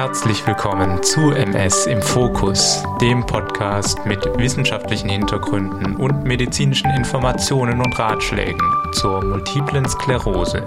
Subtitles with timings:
[0.00, 7.98] Herzlich willkommen zu MS im Fokus, dem Podcast mit wissenschaftlichen Hintergründen und medizinischen Informationen und
[7.98, 10.66] Ratschlägen zur multiplen Sklerose.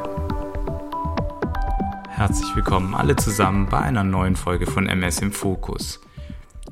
[2.09, 5.99] Herzlich willkommen alle zusammen bei einer neuen Folge von MS im Fokus.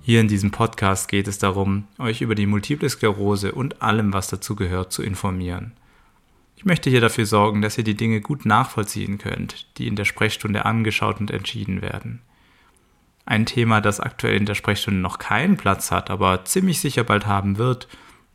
[0.03, 4.27] Hier in diesem Podcast geht es darum, euch über die multiple Sklerose und allem, was
[4.27, 5.71] dazu gehört, zu informieren.
[6.55, 10.05] Ich möchte hier dafür sorgen, dass ihr die Dinge gut nachvollziehen könnt, die in der
[10.05, 12.21] Sprechstunde angeschaut und entschieden werden.
[13.25, 17.27] Ein Thema, das aktuell in der Sprechstunde noch keinen Platz hat, aber ziemlich sicher bald
[17.27, 17.87] haben wird,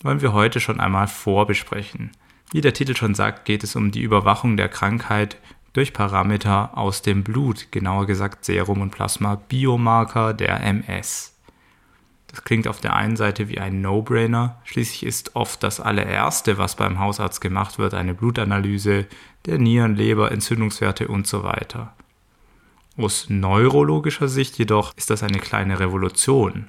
[0.02, 2.12] wollen wir heute schon einmal vorbesprechen.
[2.52, 5.38] Wie der Titel schon sagt, geht es um die Überwachung der Krankheit
[5.72, 11.34] durch Parameter aus dem Blut, genauer gesagt Serum und Plasma, Biomarker der MS.
[12.28, 16.76] Das klingt auf der einen Seite wie ein No-Brainer, schließlich ist oft das allererste, was
[16.76, 19.06] beim Hausarzt gemacht wird, eine Blutanalyse
[19.46, 21.95] der Nieren, Leber, Entzündungswerte und so weiter.
[22.98, 26.68] Aus neurologischer Sicht jedoch ist das eine kleine Revolution.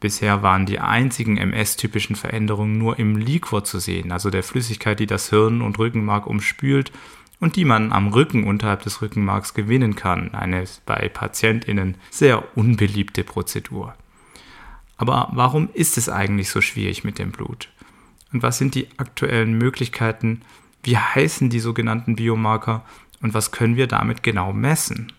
[0.00, 5.06] Bisher waren die einzigen MS-typischen Veränderungen nur im Liquor zu sehen, also der Flüssigkeit, die
[5.06, 6.90] das Hirn und Rückenmark umspült
[7.38, 13.22] und die man am Rücken unterhalb des Rückenmarks gewinnen kann, eine bei Patientinnen sehr unbeliebte
[13.22, 13.94] Prozedur.
[14.96, 17.68] Aber warum ist es eigentlich so schwierig mit dem Blut?
[18.32, 20.42] Und was sind die aktuellen Möglichkeiten?
[20.82, 22.84] Wie heißen die sogenannten Biomarker?
[23.22, 25.12] Und was können wir damit genau messen?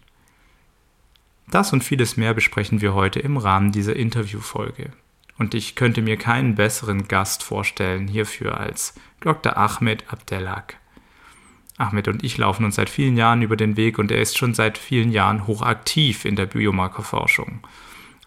[1.52, 4.92] Das und vieles mehr besprechen wir heute im Rahmen dieser Interviewfolge.
[5.38, 9.58] Und ich könnte mir keinen besseren Gast vorstellen hierfür als Dr.
[9.58, 10.78] Ahmed Abdelak.
[11.78, 14.54] Ahmed und ich laufen uns seit vielen Jahren über den Weg und er ist schon
[14.54, 17.60] seit vielen Jahren hochaktiv in der Biomarkerforschung.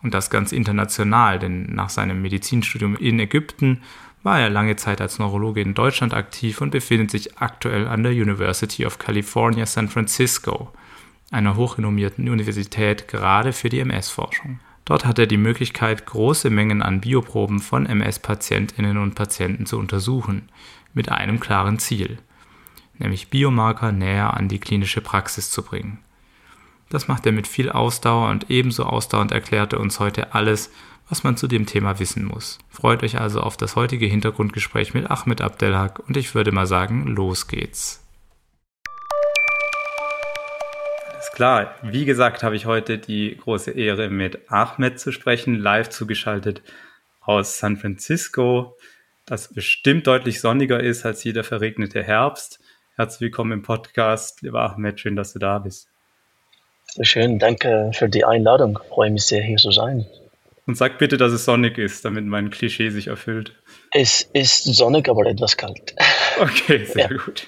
[0.02, 3.80] Und das ganz international, denn nach seinem Medizinstudium in Ägypten
[4.22, 8.12] war er lange Zeit als Neurologe in Deutschland aktiv und befindet sich aktuell an der
[8.12, 10.70] University of California San Francisco–
[11.30, 14.60] einer hochrenommierten Universität gerade für die MS-Forschung.
[14.84, 20.50] Dort hat er die Möglichkeit, große Mengen an Bioproben von MS-Patientinnen und Patienten zu untersuchen,
[20.92, 22.18] mit einem klaren Ziel,
[22.98, 25.98] nämlich Biomarker näher an die klinische Praxis zu bringen.
[26.90, 30.70] Das macht er mit viel Ausdauer und ebenso ausdauernd erklärt er uns heute alles,
[31.08, 32.58] was man zu dem Thema wissen muss.
[32.70, 37.06] Freut euch also auf das heutige Hintergrundgespräch mit Ahmed Abdelhak und ich würde mal sagen,
[37.06, 38.03] los geht's.
[41.34, 41.74] Klar.
[41.82, 46.62] Wie gesagt, habe ich heute die große Ehre, mit Ahmed zu sprechen, live zugeschaltet
[47.20, 48.76] aus San Francisco,
[49.26, 52.60] das bestimmt deutlich sonniger ist als jeder verregnete Herbst.
[52.96, 55.88] Herzlich willkommen im Podcast, lieber Ahmed, schön, dass du da bist.
[56.86, 58.78] Sehr schön, danke für die Einladung.
[58.82, 60.06] Ich freue mich sehr, hier zu sein.
[60.66, 63.52] Und sag bitte, dass es sonnig ist, damit mein Klischee sich erfüllt.
[63.90, 65.94] Es ist sonnig, aber etwas kalt.
[66.40, 67.16] Okay, sehr ja.
[67.16, 67.46] gut.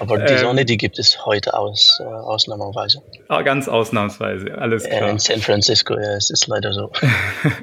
[0.00, 3.02] Aber die ähm, Sonne, die gibt es heute aus, äh, ausnahmsweise.
[3.28, 5.10] Ah, ganz ausnahmsweise, alles klar.
[5.10, 6.90] In San Francisco, ja, es ist leider so.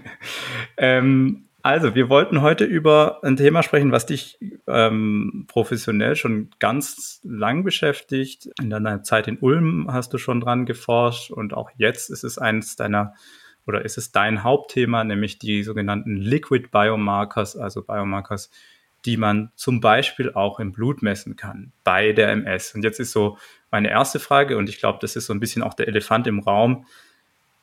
[0.78, 7.19] ähm, also, wir wollten heute über ein Thema sprechen, was dich ähm, professionell schon ganz
[7.23, 8.50] lang beschäftigt.
[8.59, 12.38] In deiner Zeit in Ulm hast du schon dran geforscht und auch jetzt ist es
[12.38, 13.13] eines deiner
[13.71, 18.51] oder ist es dein Hauptthema, nämlich die sogenannten Liquid Biomarkers, also Biomarkers,
[19.05, 22.75] die man zum Beispiel auch im Blut messen kann bei der MS.
[22.75, 23.37] Und jetzt ist so
[23.71, 26.39] meine erste Frage, und ich glaube, das ist so ein bisschen auch der Elefant im
[26.39, 26.85] Raum.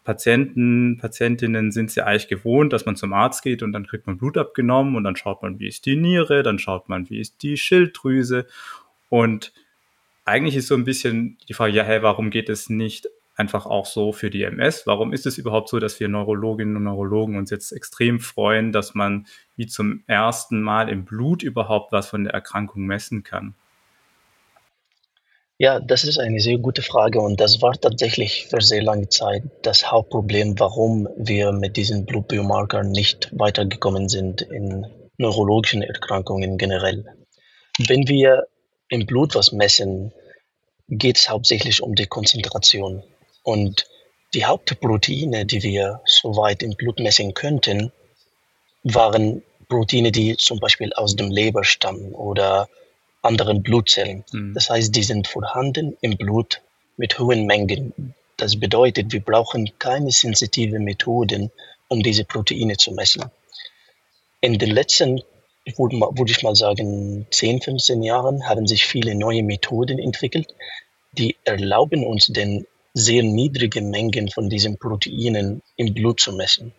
[0.03, 4.07] Patienten, Patientinnen sind es ja eigentlich gewohnt, dass man zum Arzt geht und dann kriegt
[4.07, 7.21] man Blut abgenommen und dann schaut man, wie ist die Niere, dann schaut man, wie
[7.21, 8.47] ist die Schilddrüse.
[9.11, 9.53] Und
[10.25, 13.09] eigentlich ist so ein bisschen die Frage, ja, hey, warum geht es nicht
[13.39, 14.87] einfach auch so für die MS.
[14.87, 18.95] Warum ist es überhaupt so, dass wir Neurologinnen und Neurologen uns jetzt extrem freuen, dass
[18.95, 19.27] man
[19.57, 23.55] wie zum ersten Mal im Blut überhaupt was von der Erkrankung messen kann?
[25.61, 29.43] Ja, das ist eine sehr gute Frage und das war tatsächlich für sehr lange Zeit
[29.63, 37.05] das Hauptproblem, warum wir mit diesen Blutbiomarkern nicht weitergekommen sind in neurologischen Erkrankungen generell.
[37.79, 38.47] Wenn wir
[38.89, 40.13] im Blut was messen,
[40.89, 43.03] geht es hauptsächlich um die Konzentration.
[43.49, 43.87] Und
[44.35, 47.93] die Hauptproteine, die wir soweit im Blut messen könnten,
[48.83, 52.69] waren Proteine, die zum Beispiel aus dem Leber stammen oder
[53.23, 54.23] anderen Blutzellen.
[54.33, 54.53] Mhm.
[54.53, 56.61] Das heißt, die sind vorhanden im Blut
[56.99, 58.15] mit hohen Mengen.
[58.37, 61.51] Das bedeutet, wir brauchen keine sensitive Methoden,
[61.89, 63.31] um diese Proteine zu messen.
[64.43, 65.23] In den letzten,
[65.65, 70.55] würde ich mal sagen, 10, 15 Jahren haben sich viele neue Methoden entwickelt,
[71.13, 72.67] die erlauben uns den
[72.99, 76.73] sehr niedrige Mengen von diesen Proteinen im Blut zu messen.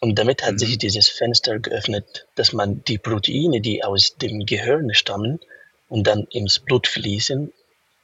[0.00, 0.58] Und damit hat mhm.
[0.58, 5.40] sich dieses Fenster geöffnet, dass man die Proteine, die aus dem Gehirn stammen
[5.88, 7.52] und dann ins Blut fließen,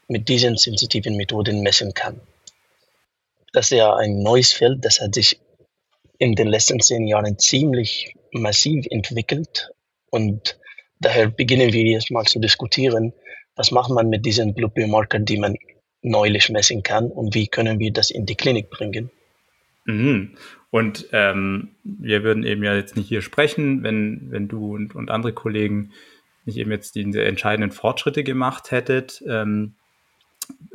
[0.08, 2.20] mit diesen sensitiven Methoden messen kann.
[3.52, 5.38] das ist ja ein neues Feld, das hat sich
[6.19, 9.70] in den letzten zehn Jahren ziemlich massiv entwickelt.
[10.10, 10.58] Und
[11.00, 13.12] daher beginnen wir jetzt mal zu diskutieren,
[13.56, 15.56] was macht man mit diesen Blutbiomarkern, die man
[16.04, 19.10] neulich messen kann und wie können wir das in die Klinik bringen.
[19.86, 20.36] Mhm.
[20.70, 25.10] Und ähm, wir würden eben ja jetzt nicht hier sprechen, wenn, wenn du und, und
[25.10, 25.92] andere Kollegen
[26.44, 29.74] nicht eben jetzt diese entscheidenden Fortschritte gemacht hättet, ähm,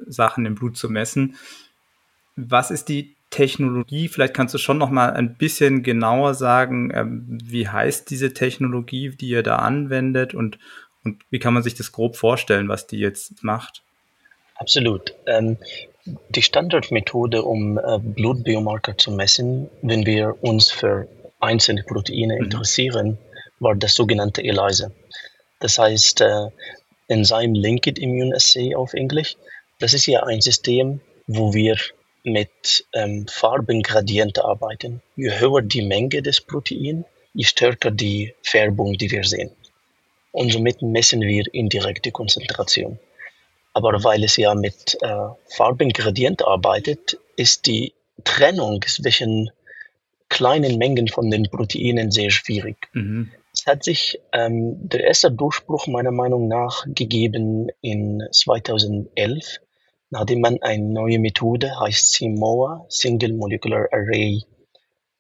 [0.08, 1.36] Sachen im Blut zu messen.
[2.36, 4.08] Was ist die Technologie?
[4.08, 9.10] Vielleicht kannst du schon noch mal ein bisschen genauer sagen, ähm, wie heißt diese Technologie,
[9.10, 10.58] die ihr da anwendet und,
[11.04, 13.84] und wie kann man sich das grob vorstellen, was die jetzt macht?
[14.60, 15.16] Absolut.
[15.26, 15.58] Ähm,
[16.30, 21.08] die Standardmethode, um äh, Blutbiomarker zu messen, wenn wir uns für
[21.40, 22.44] einzelne Proteine mhm.
[22.44, 23.18] interessieren,
[23.60, 24.92] war das sogenannte ELISA.
[25.60, 26.48] Das heißt äh,
[27.08, 29.38] Enzyme Linked Immune Assay auf Englisch.
[29.80, 31.78] Das ist ja ein System, wo wir
[32.24, 35.02] mit ähm, Farbengradienten arbeiten.
[35.16, 39.52] Je höher die Menge des Proteins, je stärker die Färbung, die wir sehen.
[40.32, 43.00] Und somit messen wir indirekt die Konzentration.
[43.80, 47.94] Aber weil es ja mit äh, Farbengradient arbeitet, ist die
[48.26, 49.52] Trennung zwischen
[50.28, 52.90] kleinen Mengen von den Proteinen sehr schwierig.
[52.92, 53.32] Mhm.
[53.54, 59.60] Es hat sich ähm, der erste Durchbruch meiner Meinung nach gegeben in 2011,
[60.10, 64.44] nachdem man eine neue Methode, heißt CMOA, Single Molecular Array,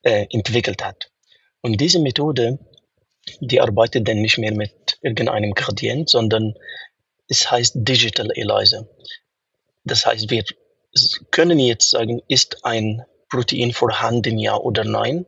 [0.03, 1.09] äh, entwickelt hat.
[1.62, 2.59] Und diese Methode,
[3.39, 6.55] die arbeitet dann nicht mehr mit irgendeinem Gradient, sondern
[7.29, 8.85] es heißt Digital ELISA.
[9.85, 10.43] Das heißt, wir
[11.31, 15.25] können jetzt sagen, ist ein Protein vorhanden, ja oder nein,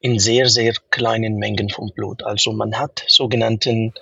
[0.00, 2.22] in sehr, sehr kleinen Mengen vom Blut.
[2.24, 3.94] Also man hat sogenannten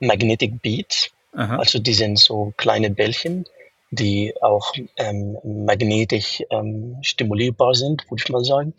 [0.00, 1.58] Magnetic Beads, Aha.
[1.58, 3.44] also die sind so kleine Bällchen,
[3.90, 8.74] die auch ähm, magnetisch ähm, stimulierbar sind, würde ich mal sagen.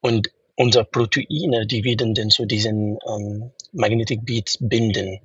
[0.00, 5.20] Und unsere Proteine, die werden dann zu diesen ähm, Magnetic Beads binden.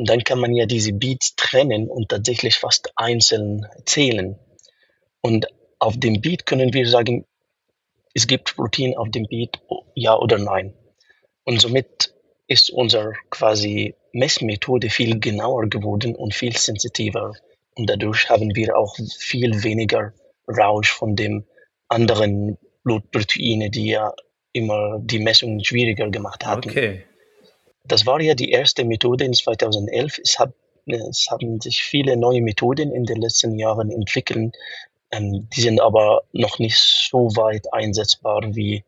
[0.00, 4.38] Und dann kann man ja diese Beats trennen und tatsächlich fast einzeln zählen.
[5.20, 5.46] Und
[5.78, 7.26] auf dem Beat können wir sagen,
[8.14, 9.60] es gibt Protein auf dem Beat,
[9.94, 10.72] ja oder nein.
[11.44, 12.14] Und somit
[12.46, 17.34] ist unsere quasi Messmethode viel genauer geworden und viel sensitiver.
[17.74, 20.14] Und dadurch haben wir auch viel weniger
[20.48, 21.44] Rausch von dem
[21.88, 24.14] anderen Blutproteine, die ja
[24.52, 26.70] immer die Messungen schwieriger gemacht haben.
[26.70, 27.04] Okay.
[27.90, 30.20] Das war ja die erste Methode in 2011.
[30.22, 30.54] Es, hat,
[30.86, 34.54] es haben sich viele neue Methoden in den letzten Jahren entwickelt.
[35.10, 38.84] Ähm, die sind aber noch nicht so weit einsetzbar wie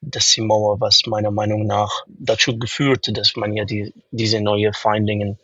[0.00, 5.38] das Simoa, was meiner Meinung nach dazu geführt, dass man ja die, diese neuen Findungen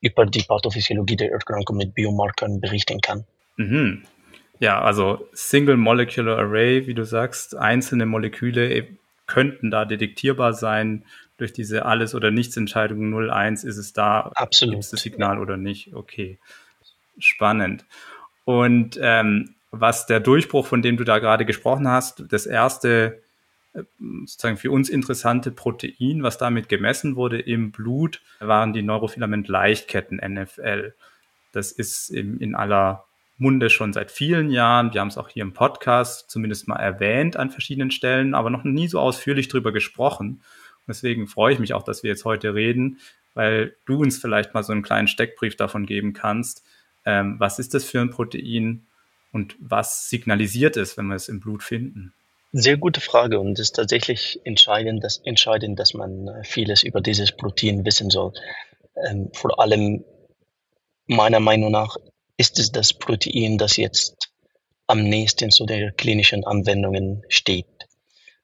[0.00, 3.24] über die Pathophysiologie der Erkrankung mit Biomarkern berichten kann.
[3.56, 4.02] Mhm.
[4.58, 8.88] Ja, also Single Molecular Array, wie du sagst, einzelne Moleküle
[9.28, 11.04] könnten da detektierbar sein
[11.38, 14.74] durch diese Alles- oder Nichts-Entscheidung 0-1 ist es da, Absolut.
[14.74, 15.94] gibt es das Signal oder nicht.
[15.94, 16.38] Okay,
[17.18, 17.86] spannend.
[18.44, 23.22] Und ähm, was der Durchbruch, von dem du da gerade gesprochen hast, das erste
[23.72, 23.82] äh,
[24.24, 30.94] sozusagen für uns interessante Protein, was damit gemessen wurde im Blut, waren die Neurofilament-Leichtketten NFL.
[31.52, 33.04] Das ist in, in aller
[33.36, 34.92] Munde schon seit vielen Jahren.
[34.92, 38.64] Wir haben es auch hier im Podcast zumindest mal erwähnt an verschiedenen Stellen, aber noch
[38.64, 40.42] nie so ausführlich drüber gesprochen.
[40.88, 42.98] Deswegen freue ich mich auch, dass wir jetzt heute reden,
[43.34, 46.64] weil du uns vielleicht mal so einen kleinen Steckbrief davon geben kannst.
[47.04, 48.86] Ähm, was ist das für ein Protein
[49.32, 52.12] und was signalisiert es, wenn wir es im Blut finden?
[52.52, 57.00] Sehr gute Frage und es ist tatsächlich entscheidend, dass, entscheidend, dass man äh, vieles über
[57.00, 58.32] dieses Protein wissen soll.
[59.06, 60.04] Ähm, vor allem
[61.06, 61.96] meiner Meinung nach
[62.38, 64.30] ist es das Protein, das jetzt
[64.86, 67.66] am nächsten zu den klinischen Anwendungen steht.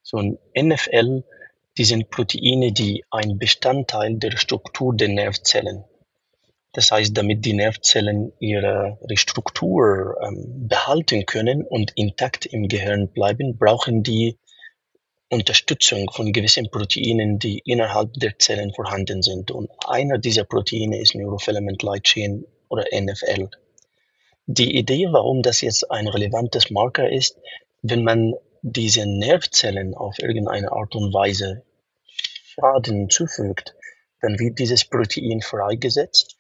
[0.03, 1.25] So ein NFL
[1.77, 5.85] die sind Proteine, die ein Bestandteil der Struktur der Nervzellen.
[6.73, 13.57] Das heißt, damit die Nervzellen ihre Struktur ähm, behalten können und intakt im Gehirn bleiben,
[13.57, 14.37] brauchen die
[15.31, 19.51] Unterstützung von gewissen Proteinen, die innerhalb der Zellen vorhanden sind.
[19.51, 23.49] Und einer dieser Proteine ist Neurofilament Light Chain oder NFL.
[24.47, 27.39] Die Idee, warum das jetzt ein relevantes Marker ist,
[27.83, 28.35] wenn man
[28.67, 31.65] diese Nervzellen auf irgendeine Art und Weise
[32.47, 33.75] Schaden zufügt,
[34.23, 36.37] dann wird dieses Protein freigesetzt,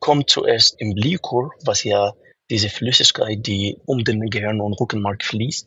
[0.00, 2.12] kommt zuerst im Liquor, was ja
[2.50, 5.66] diese Flüssigkeit, die um den Gehirn und Rückenmark fließt,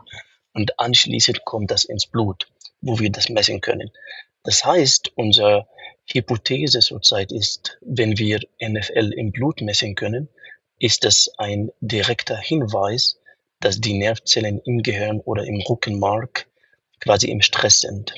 [0.53, 2.47] und anschließend kommt das ins Blut,
[2.81, 3.89] wo wir das messen können.
[4.43, 5.67] Das heißt, unsere
[6.05, 10.29] Hypothese zurzeit ist, wenn wir NFL im Blut messen können,
[10.77, 13.17] ist das ein direkter Hinweis
[13.59, 16.47] dass die Nervzellen im Gehirn oder im Rückenmark
[16.99, 18.13] quasi im Stress sind.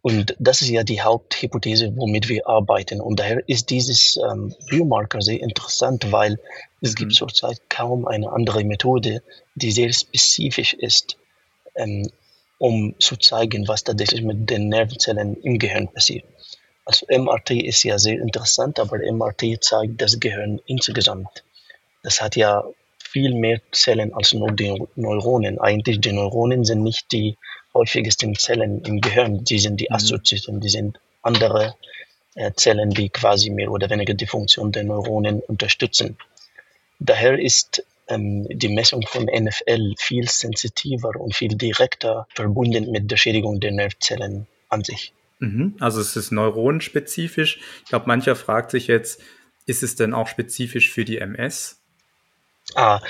[0.00, 3.00] Und das ist ja die Haupthypothese, womit wir arbeiten.
[3.00, 6.38] Und daher ist dieses ähm, Biomarker sehr interessant, weil
[6.80, 7.16] es gibt mhm.
[7.16, 9.22] zurzeit kaum eine andere Methode,
[9.56, 11.16] die sehr spezifisch ist,
[11.74, 12.10] ähm,
[12.58, 16.24] um zu zeigen, was tatsächlich mit den Nervenzellen im Gehirn passiert.
[16.84, 21.44] Also MRT ist ja sehr interessant, aber MRT zeigt das Gehirn insgesamt.
[22.02, 22.64] Das hat ja
[23.10, 25.58] viel mehr Zellen als nur die Neuronen.
[25.58, 27.36] Eigentlich die Neuronen sind nicht die
[27.74, 29.96] häufigsten Zellen im Gehirn, die sind die mhm.
[29.96, 31.74] Assoziationen, die sind andere
[32.34, 36.16] äh, Zellen, die quasi mehr oder weniger die Funktion der Neuronen unterstützen.
[36.98, 43.16] Daher ist ähm, die Messung von NFL viel sensitiver und viel direkter verbunden mit der
[43.16, 45.12] Schädigung der Nervzellen an sich.
[45.38, 45.76] Mhm.
[45.78, 47.60] Also es ist neuronenspezifisch.
[47.84, 49.20] Ich glaube, mancher fragt sich jetzt,
[49.66, 51.77] ist es denn auch spezifisch für die MS?
[52.74, 53.00] Ah,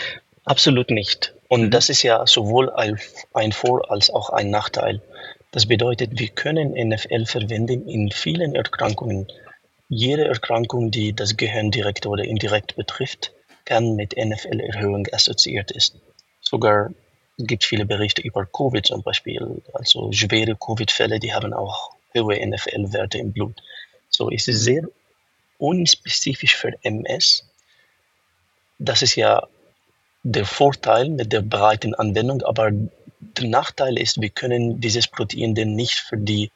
[0.44, 1.34] absolut nicht.
[1.48, 1.70] Und mhm.
[1.70, 5.00] das ist ja sowohl ein Vor- als auch ein Nachteil.
[5.50, 9.28] Das bedeutet, wir können NFL verwenden in vielen Erkrankungen.
[9.88, 13.32] Jede Erkrankung, die das Gehirn direkt oder indirekt betrifft,
[13.64, 15.96] kann mit NFL-Erhöhung assoziiert ist.
[16.42, 16.90] Sogar
[17.38, 19.62] gibt viele Berichte über Covid zum Beispiel.
[19.72, 23.56] Also schwere Covid-Fälle, die haben auch hohe NFL-Werte im Blut.
[24.10, 24.82] So ist es sehr
[25.58, 27.44] unspezifisch für MS.
[28.78, 29.47] Das ist ja
[30.23, 32.70] der Vorteil mit der breiten Anwendung, aber
[33.20, 36.50] der Nachteil ist, wir können dieses Protein denn nicht für die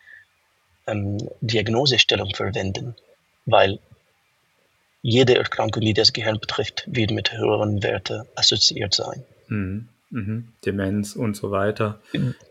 [0.87, 2.95] ähm, Diagnosestellung verwenden,
[3.47, 3.79] weil
[5.03, 9.25] jede Erkrankung, die das Gehirn betrifft, wird mit höheren Werten assoziiert sein.
[9.49, 9.89] Mhm.
[10.11, 10.53] Mhm.
[10.65, 12.01] Demenz und so weiter.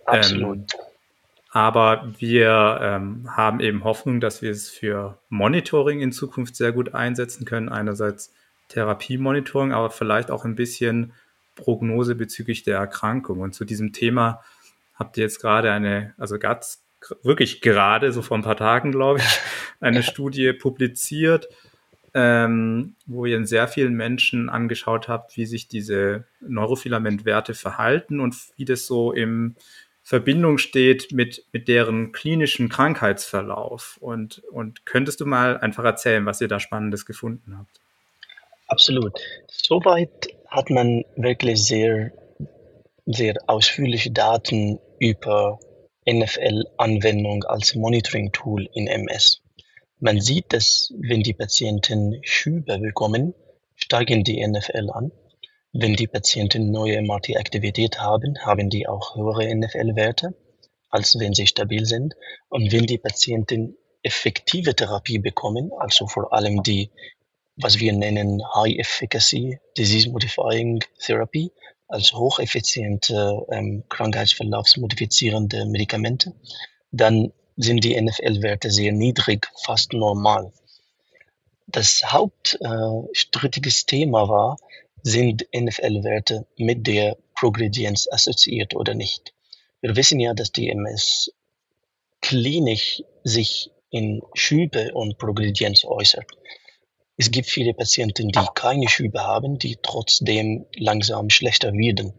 [0.06, 0.58] Absolut.
[0.58, 0.66] Ähm,
[1.52, 6.94] aber wir ähm, haben eben Hoffnung, dass wir es für Monitoring in Zukunft sehr gut
[6.94, 7.70] einsetzen können.
[7.70, 8.34] Einerseits
[8.72, 11.14] Therapiemonitoring, aber vielleicht auch ein bisschen
[11.56, 13.40] Prognose bezüglich der Erkrankung.
[13.40, 14.42] Und zu diesem Thema
[14.96, 16.84] habt ihr jetzt gerade eine, also ganz
[17.24, 19.40] wirklich gerade, so vor ein paar Tagen, glaube ich,
[19.80, 21.48] eine Studie publiziert,
[22.14, 28.36] ähm, wo ihr in sehr vielen Menschen angeschaut habt, wie sich diese Neurofilamentwerte verhalten und
[28.58, 29.56] wie das so im
[30.04, 33.98] Verbindung steht mit, mit deren klinischen Krankheitsverlauf.
[34.02, 37.80] Und, und könntest du mal einfach erzählen, was ihr da Spannendes gefunden habt?
[38.72, 39.20] Absolut.
[39.50, 42.14] Soweit hat man wirklich sehr,
[43.06, 45.60] sehr ausführliche Daten über
[46.10, 49.42] NFL-Anwendung als Monitoring-Tool in MS.
[50.00, 53.34] Man sieht, dass wenn die Patienten Schübe bekommen,
[53.76, 55.12] steigen die NFL an.
[55.74, 60.34] Wenn die Patienten neue MRT-Aktivität haben, haben die auch höhere NFL-Werte,
[60.90, 62.14] als wenn sie stabil sind.
[62.48, 66.90] Und wenn die Patienten effektive Therapie bekommen, also vor allem die,
[67.62, 71.52] was wir nennen High Efficacy Disease Modifying Therapy,
[71.88, 76.34] also hocheffiziente ähm, krankheitsverlaufsmodifizierende Medikamente,
[76.92, 80.52] dann sind die NFL-Werte sehr niedrig, fast normal.
[81.68, 84.58] Das hauptstrittiges äh, Thema war,
[85.04, 89.34] sind NFL-Werte mit der Progredienz assoziiert oder nicht.
[89.82, 91.32] Wir wissen ja, dass die MS
[92.22, 96.26] klinisch sich in Schübe und Progredienz äußert.
[97.22, 102.14] Es gibt viele Patienten, die keine Schübe haben, die trotzdem langsam schlechter werden.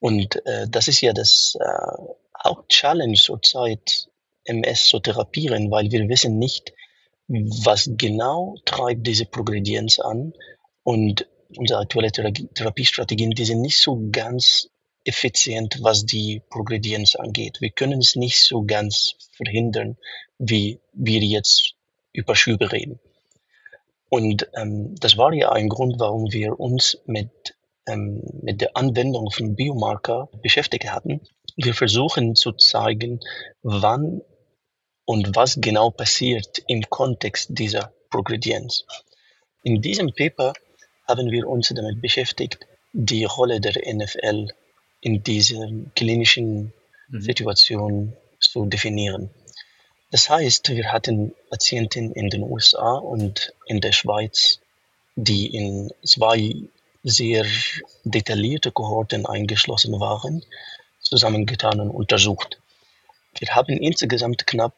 [0.00, 2.02] Und äh, das ist ja das äh,
[2.42, 4.08] Hauptchallenge zurzeit,
[4.42, 6.72] MS zu therapieren, weil wir wissen nicht,
[7.28, 10.32] was genau treibt diese Progredienz an
[10.82, 14.70] und unsere aktuelle Therapiestrategien, die sind nicht so ganz
[15.04, 17.60] effizient, was die Progredienz angeht.
[17.60, 19.98] Wir können es nicht so ganz verhindern,
[20.36, 21.74] wie wir jetzt
[22.12, 22.98] über Schübe reden.
[24.10, 27.30] Und ähm, das war ja ein Grund, warum wir uns mit,
[27.86, 31.20] ähm, mit der Anwendung von Biomarker beschäftigt hatten.
[31.56, 33.20] Wir versuchen zu zeigen,
[33.62, 34.20] wann
[35.04, 38.84] und was genau passiert im Kontext dieser Progredienz.
[39.62, 40.54] In diesem Paper
[41.06, 42.58] haben wir uns damit beschäftigt,
[42.92, 44.48] die Rolle der NFL
[45.00, 46.72] in dieser klinischen
[47.08, 47.20] mhm.
[47.20, 49.30] Situation zu definieren.
[50.10, 54.60] Das heißt, wir hatten Patienten in den USA und in der Schweiz,
[55.14, 56.54] die in zwei
[57.02, 57.46] sehr
[58.04, 60.44] detaillierte Kohorten eingeschlossen waren,
[61.00, 62.60] zusammengetan und untersucht.
[63.38, 64.74] Wir haben insgesamt knapp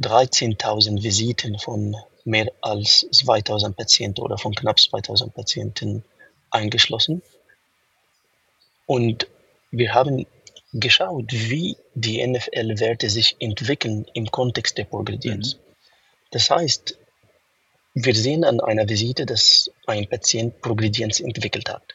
[0.00, 6.04] 13.000 Visiten von mehr als 2000 Patienten oder von knapp 2000 Patienten
[6.50, 7.22] eingeschlossen.
[8.86, 9.26] Und
[9.70, 10.26] wir haben
[10.72, 15.54] geschaut, wie die NFL-Werte sich entwickeln im Kontext der Progredienz.
[15.54, 15.58] Mhm.
[16.30, 16.98] Das heißt,
[17.94, 21.94] wir sehen an einer Visite, dass ein Patient Progredienz entwickelt hat.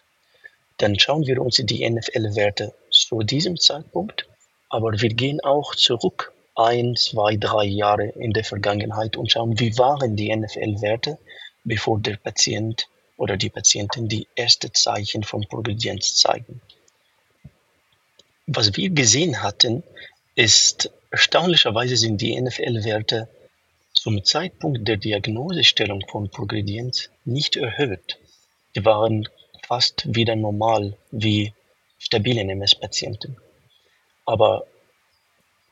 [0.79, 4.27] dann schauen wir uns die NFL-Werte zu diesem Zeitpunkt,
[4.69, 9.75] aber wir gehen auch zurück ein, zwei, drei Jahre in der Vergangenheit und schauen, wie
[9.79, 11.17] waren die NFL-Werte,
[11.63, 16.61] bevor der Patient oder die Patientin die ersten Zeichen von Progredienz zeigen.
[18.47, 19.83] Was wir gesehen hatten,
[20.35, 23.27] ist, erstaunlicherweise sind die NFL-Werte
[23.93, 28.17] zum Zeitpunkt der Diagnosestellung von Progredienz nicht erhöht.
[28.75, 29.27] Die waren
[29.67, 31.53] fast wieder normal wie
[31.99, 33.35] stabile MS-Patienten.
[34.25, 34.65] Aber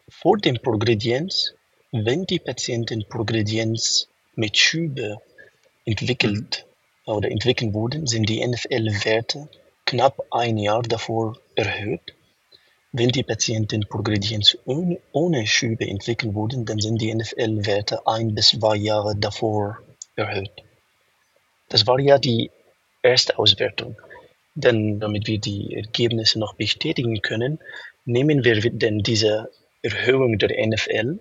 [0.10, 1.53] vor dem Progredienz,
[1.91, 5.22] wenn die Patienten Progredienz mit Schübe
[5.86, 6.65] entwickelt
[7.05, 7.13] mhm.
[7.13, 9.48] oder entwickeln wurden, sind die NFL-Werte
[9.86, 12.15] knapp ein Jahr davor erhöht.
[12.98, 18.52] Wenn die Patienten Progredienz ohne, ohne Schübe entwickeln wurden, dann sind die NFL-Werte ein bis
[18.52, 19.80] zwei Jahre davor
[20.16, 20.64] erhöht.
[21.68, 22.52] Das war ja die
[23.04, 23.98] erste Auswertung.
[24.54, 27.60] Denn damit wir die Ergebnisse noch bestätigen können,
[28.06, 31.20] nehmen wir dann diese Erhöhung der NFL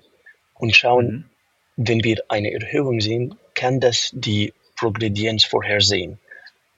[0.55, 1.29] und schauen,
[1.75, 1.89] mhm.
[1.89, 6.21] wenn wir eine Erhöhung sehen, kann das die Progredienz vorhersehen.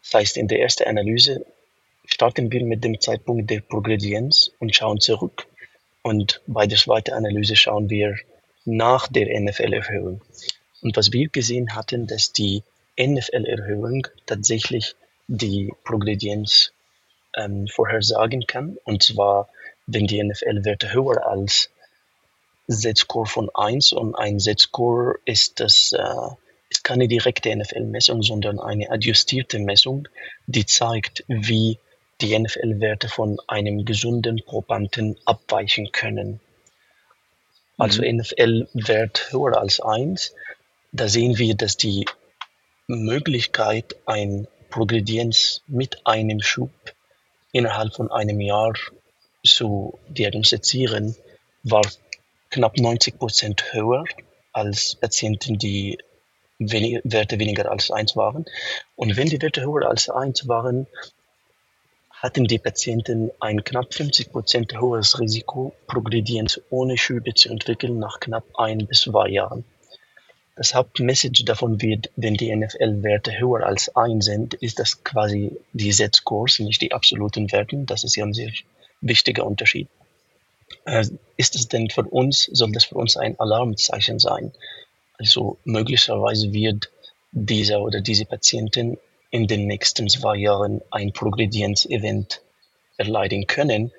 [0.03, 1.45] Das heißt, in der ersten Analyse
[2.07, 5.47] starten wir mit dem Zeitpunkt der Progredienz und schauen zurück.
[6.03, 8.17] Und bei der zweiten Analyse schauen wir
[8.65, 10.23] nach der NFL-Erhöhung.
[10.83, 12.63] Und was wir gesehen hatten, dass die
[12.99, 14.95] NFL-Erhöhung tatsächlich
[15.29, 16.73] die Progredienz
[17.37, 18.79] ähm, vorhersagen kann.
[18.85, 19.49] Und zwar,
[19.87, 21.71] wenn die NFL-Werte höher als
[22.69, 26.35] Z-Score von 1 und ein Z-Score ist das äh,
[26.69, 30.09] ist keine direkte NFL-Messung, sondern eine adjustierte Messung,
[30.47, 31.79] die zeigt, wie
[32.21, 36.41] die NFL-Werte von einem gesunden Probanden abweichen können.
[37.79, 38.19] Also mhm.
[38.19, 40.35] NFL-Wert höher als 1,
[40.93, 42.07] da sehen wir, dass die
[42.87, 46.71] Möglichkeit, ein Progredienz mit einem Schub
[47.53, 48.75] innerhalb von einem Jahr
[49.45, 51.17] zu diagnostizieren,
[51.63, 51.83] war
[52.51, 54.05] knapp 90 Prozent höher
[54.53, 55.99] als Patienten, die
[56.59, 58.47] wenig, Werte weniger als 1 waren.
[58.95, 60.87] Und wenn die Werte höher als 1 waren,
[62.27, 68.19] hatten die Patienten ein knapp 50 Prozent höheres Risiko, Progredienz ohne Schübe zu entwickeln nach
[68.19, 69.65] knapp ein bis zwei Jahren.
[70.57, 75.93] Das Hauptmessage davon wird, wenn die NFL-Werte höher als 1 sind, ist das quasi die
[75.93, 77.87] Z-Scores, nicht die absoluten Werten.
[77.87, 78.51] Das ist ja ein sehr
[79.01, 79.87] wichtiger Unterschied.
[80.85, 84.51] Äh, ist es denn für uns, soll das für uns ein Alarmzeichen sein?
[85.17, 86.91] Also möglicherweise wird
[87.31, 88.99] dieser oder diese Patientin
[89.31, 92.43] in den nächsten zwei Jahren ein Progredienz-Event
[92.97, 93.93] erleiden können.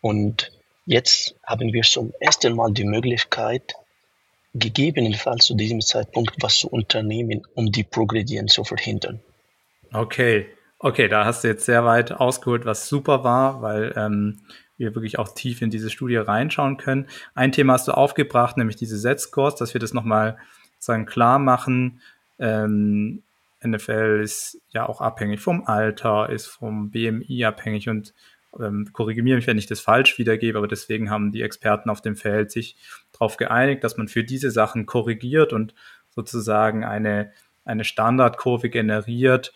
[0.00, 0.52] Und
[0.86, 3.74] jetzt haben wir zum ersten Mal die Möglichkeit,
[4.54, 9.20] gegebenenfalls zu diesem Zeitpunkt was zu unternehmen, um die Progredien zu verhindern.
[9.92, 10.46] Okay,
[10.78, 14.40] okay, da hast du jetzt sehr weit ausgeholt, was super war, weil ähm,
[14.76, 17.06] wir wirklich auch tief in diese Studie reinschauen können.
[17.34, 20.38] Ein Thema hast du aufgebracht, nämlich diese Z-Scores, dass wir das nochmal
[20.78, 22.00] sagen klar machen.
[22.38, 23.22] Ähm,
[23.64, 28.14] NFL ist ja auch abhängig vom Alter, ist vom BMI abhängig und
[28.58, 32.16] ähm, korrigiere mich, wenn ich das falsch wiedergebe, aber deswegen haben die Experten auf dem
[32.16, 32.76] Feld sich
[33.12, 35.74] darauf geeinigt, dass man für diese Sachen korrigiert und
[36.10, 37.32] sozusagen eine,
[37.64, 39.52] eine Standardkurve generiert,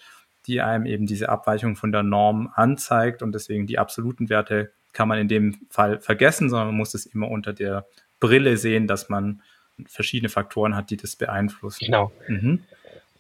[0.47, 5.09] die einem eben diese Abweichung von der Norm anzeigt und deswegen die absoluten Werte kann
[5.09, 7.87] man in dem Fall vergessen, sondern man muss es immer unter der
[8.21, 9.43] Brille sehen, dass man
[9.87, 11.87] verschiedene Faktoren hat, die das beeinflussen.
[11.87, 12.13] Genau.
[12.29, 12.63] Mhm.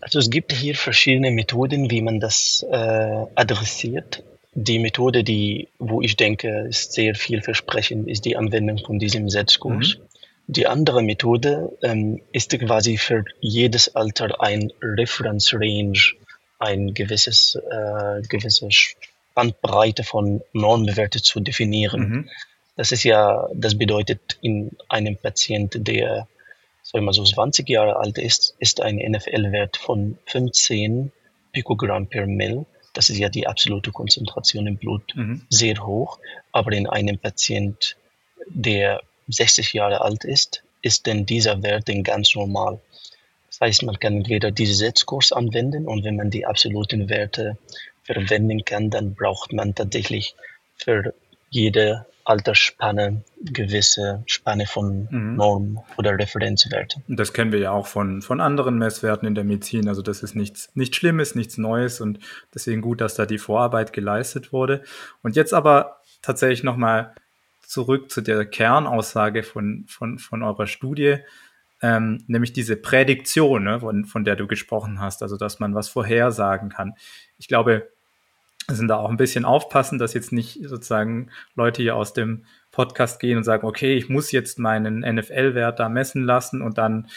[0.00, 4.22] Also es gibt hier verschiedene Methoden, wie man das äh, adressiert
[4.54, 9.98] die Methode, die, wo ich denke, ist sehr vielversprechend, ist die Anwendung von diesem Setzkurs.
[9.98, 10.02] Mhm.
[10.46, 15.98] Die andere Methode ähm, ist quasi für jedes Alter ein Reference Range,
[16.58, 18.68] ein gewisses, äh, gewisse
[19.34, 22.08] Bandbreite von Normwerte zu definieren.
[22.08, 22.30] Mhm.
[22.76, 26.28] Das ist ja, das bedeutet, in einem Patienten, der
[26.84, 31.10] sagen wir mal so 20 Jahre alt ist, ist ein NFL-Wert von 15
[31.52, 35.42] Pikogramm per Mill das ist ja die absolute Konzentration im Blut mhm.
[35.50, 36.18] sehr hoch.
[36.52, 37.96] Aber in einem Patient,
[38.46, 42.80] der 60 Jahre alt ist, ist denn dieser Wert denn ganz normal.
[43.48, 47.58] Das heißt, man kann entweder diesen Setzkurs anwenden und wenn man die absoluten Werte
[48.04, 50.34] verwenden kann, dann braucht man tatsächlich
[50.76, 51.14] für
[51.54, 55.36] jede Altersspanne gewisse Spanne von mhm.
[55.36, 57.04] Norm- oder Referenzwerten.
[57.06, 59.88] Das kennen wir ja auch von, von anderen Messwerten in der Medizin.
[59.88, 62.18] Also das ist nichts, nichts Schlimmes, nichts Neues und
[62.52, 64.82] deswegen gut, dass da die Vorarbeit geleistet wurde.
[65.22, 67.14] Und jetzt aber tatsächlich nochmal
[67.60, 71.18] zurück zu der Kernaussage von, von, von eurer Studie,
[71.82, 75.88] ähm, nämlich diese Prädiktion, ne, von, von der du gesprochen hast, also dass man was
[75.88, 76.94] vorhersagen kann.
[77.38, 77.90] Ich glaube,
[78.68, 83.20] müssen da auch ein bisschen aufpassen, dass jetzt nicht sozusagen Leute hier aus dem Podcast
[83.20, 87.08] gehen und sagen, okay, ich muss jetzt meinen NFL-Wert da messen lassen und dann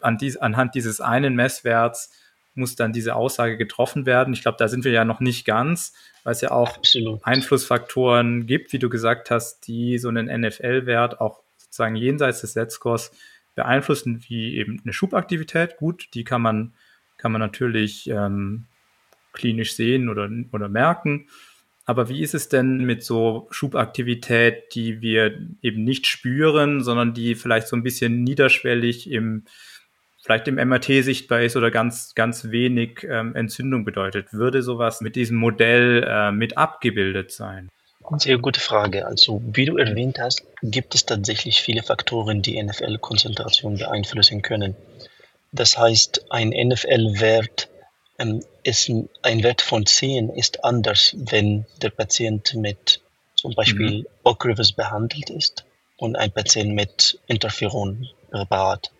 [0.00, 2.10] an dies, anhand dieses einen Messwerts
[2.54, 4.32] muss dann diese Aussage getroffen werden.
[4.32, 7.24] Ich glaube, da sind wir ja noch nicht ganz, weil es ja auch Absolut.
[7.24, 13.10] Einflussfaktoren gibt, wie du gesagt hast, die so einen NFL-Wert auch sozusagen jenseits des Set-Scores
[13.54, 15.76] beeinflussen, wie eben eine Schubaktivität.
[15.76, 16.74] Gut, die kann man,
[17.18, 18.66] kann man natürlich ähm,
[19.34, 21.28] klinisch sehen oder, oder merken.
[21.86, 27.34] Aber wie ist es denn mit so Schubaktivität, die wir eben nicht spüren, sondern die
[27.34, 29.44] vielleicht so ein bisschen niederschwellig im,
[30.22, 34.32] vielleicht im MRT sichtbar ist oder ganz, ganz wenig ähm, Entzündung bedeutet?
[34.32, 37.68] Würde sowas mit diesem Modell äh, mit abgebildet sein?
[38.18, 39.06] Sehr gute Frage.
[39.06, 44.74] Also, wie du erwähnt hast, gibt es tatsächlich viele Faktoren, die NFL-Konzentration beeinflussen können.
[45.52, 47.68] Das heißt, ein NFL-Wert
[48.18, 48.90] ähm, ist
[49.22, 53.00] ein Wert von 10 ist anders, wenn der Patient mit
[53.34, 54.06] zum Beispiel mhm.
[54.24, 55.64] Ocrevus behandelt ist
[55.96, 58.90] und ein Patient mit Interferon Präparat.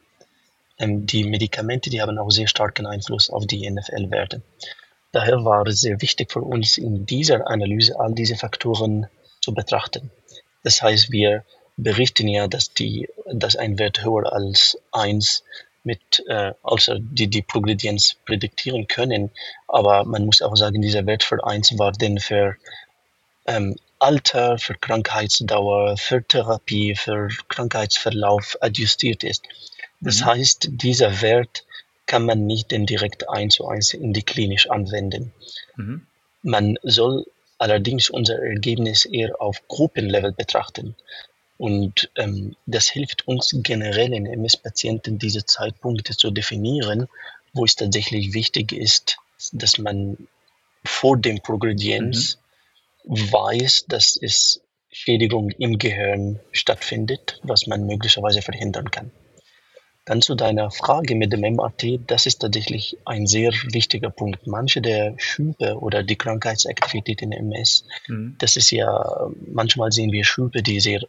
[0.78, 4.42] Ähm, die Medikamente, die haben auch sehr starken Einfluss auf die NFL-Werte.
[5.12, 9.06] Daher war es sehr wichtig für uns in dieser Analyse all diese Faktoren
[9.40, 10.10] zu betrachten.
[10.62, 11.44] Das heißt, wir
[11.76, 15.44] berichten ja, dass, die, dass ein Wert höher als 1
[15.84, 19.30] mit, äh, also die, die Progredienz prädiktieren können.
[19.68, 22.56] Aber man muss auch sagen, dieser Wert für 1 war denn für
[23.46, 29.44] ähm, Alter, für Krankheitsdauer, für Therapie, für Krankheitsverlauf adjustiert ist.
[30.00, 30.26] Das mhm.
[30.26, 31.64] heißt, dieser Wert
[32.06, 35.32] kann man nicht denn direkt eins zu eins in die Klinisch anwenden.
[35.76, 36.06] Mhm.
[36.42, 37.24] Man soll
[37.58, 40.96] allerdings unser Ergebnis eher auf Gruppenlevel betrachten.
[41.56, 47.06] Und ähm, das hilft uns generell in MS-Patienten diese Zeitpunkte zu definieren,
[47.52, 49.18] wo es tatsächlich wichtig ist,
[49.52, 50.28] dass man
[50.84, 52.38] vor dem Progredienz
[53.04, 53.32] mhm.
[53.32, 59.10] weiß, dass es Schädigung im Gehirn stattfindet, was man möglicherweise verhindern kann.
[60.04, 64.46] Dann zu deiner Frage mit dem MRT, das ist tatsächlich ein sehr wichtiger Punkt.
[64.46, 68.36] Manche der Schübe oder die Krankheitsaktivität in MS, mhm.
[68.38, 71.00] das ist ja, manchmal sehen wir Schübe, die sehr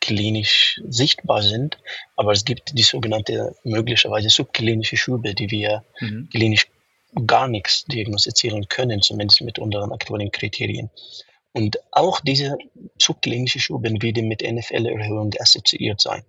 [0.00, 1.78] klinisch sichtbar sind,
[2.16, 6.28] aber es gibt die sogenannte möglicherweise subklinische Schübe, die wir mhm.
[6.30, 6.66] klinisch
[7.26, 10.90] gar nichts diagnostizieren können, zumindest mit unseren aktuellen Kriterien.
[11.52, 12.56] Und auch diese
[12.98, 16.22] subklinische Schuben werden mit NFL-Erhöhung assoziiert sein.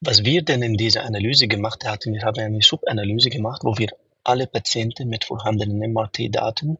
[0.00, 3.88] Was wir denn in dieser Analyse gemacht hatten, wir haben eine Subanalyse gemacht, wo wir
[4.24, 6.78] alle Patienten mit vorhandenen MRT-Daten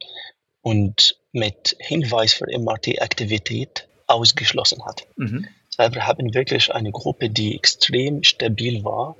[0.62, 5.04] und mit Hinweis für MRT-Aktivität ausgeschlossen hatten.
[5.16, 5.48] Mhm.
[5.78, 9.16] Wir haben wirklich eine Gruppe, die extrem stabil war.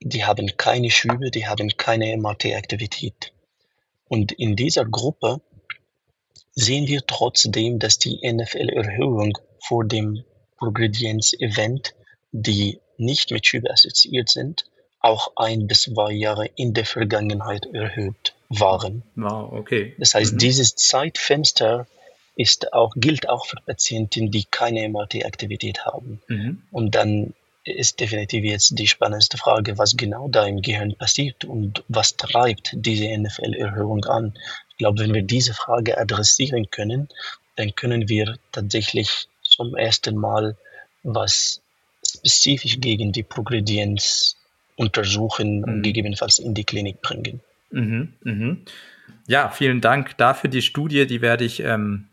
[0.00, 3.32] Die haben keine Schübe, die haben keine MRT-Aktivität.
[4.08, 5.40] Und in dieser Gruppe
[6.52, 10.24] sehen wir trotzdem, dass die NFL-Erhöhung vor dem
[10.58, 11.94] Progredienz-Event,
[12.32, 14.64] die nicht mit Schübe assoziiert sind,
[15.00, 19.02] auch ein bis zwei Jahre in der Vergangenheit erhöht waren.
[19.14, 19.94] Wow, okay.
[19.98, 20.38] Das heißt, mhm.
[20.38, 21.86] dieses Zeitfenster
[22.36, 26.20] ist auch, gilt auch für Patienten, die keine MRT-Aktivität haben.
[26.28, 26.62] Mhm.
[26.70, 31.82] Und dann ist definitiv jetzt die spannendste Frage, was genau da im Gehirn passiert und
[31.88, 34.34] was treibt diese NFL-Erhöhung an.
[34.70, 37.08] Ich glaube, wenn wir diese Frage adressieren können,
[37.56, 40.56] dann können wir tatsächlich zum ersten Mal
[41.02, 41.62] was
[42.06, 44.36] spezifisch gegen die Progredienz
[44.76, 45.82] untersuchen und mhm.
[45.82, 47.40] gegebenenfalls in die Klinik bringen.
[47.70, 48.64] Mhm, mhm.
[49.26, 50.50] Ja, vielen Dank dafür.
[50.50, 52.08] Die Studie, die werde ich ähm,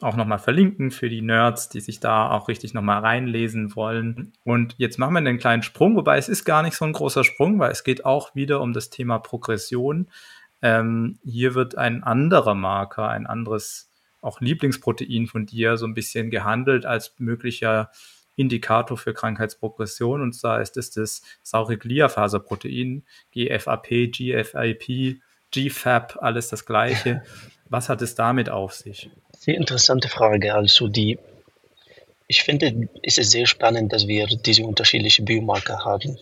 [0.00, 4.32] auch nochmal verlinken für die Nerds, die sich da auch richtig nochmal reinlesen wollen.
[4.44, 7.24] Und jetzt machen wir einen kleinen Sprung, wobei es ist gar nicht so ein großer
[7.24, 10.08] Sprung, weil es geht auch wieder um das Thema Progression.
[10.62, 16.30] Ähm, hier wird ein anderer Marker, ein anderes auch Lieblingsprotein von dir so ein bisschen
[16.30, 17.90] gehandelt als möglicher
[18.36, 25.20] Indikator für Krankheitsprogression und zwar ist es das saure Gliafaserprotein, GFAP, GFIP,
[25.52, 27.22] GFAP, alles das gleiche.
[27.68, 29.10] Was hat es damit auf sich?
[29.38, 30.52] Sehr interessante Frage.
[30.54, 31.16] Also die,
[32.26, 36.18] ich finde, es ist sehr spannend, dass wir diese unterschiedlichen Biomarker haben.